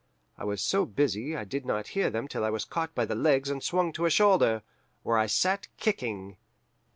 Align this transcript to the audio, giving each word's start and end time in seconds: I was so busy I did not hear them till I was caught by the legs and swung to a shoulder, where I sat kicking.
I 0.35 0.45
was 0.45 0.63
so 0.63 0.87
busy 0.87 1.35
I 1.37 1.43
did 1.43 1.63
not 1.63 1.89
hear 1.89 2.09
them 2.09 2.27
till 2.27 2.43
I 2.43 2.49
was 2.49 2.65
caught 2.65 2.95
by 2.95 3.05
the 3.05 3.13
legs 3.13 3.51
and 3.51 3.61
swung 3.61 3.93
to 3.93 4.05
a 4.05 4.09
shoulder, 4.09 4.63
where 5.03 5.19
I 5.19 5.27
sat 5.27 5.67
kicking. 5.77 6.37